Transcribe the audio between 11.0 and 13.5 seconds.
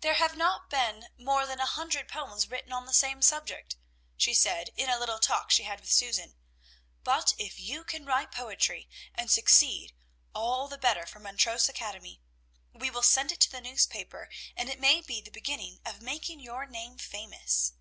for Montrose Academy. We will send it to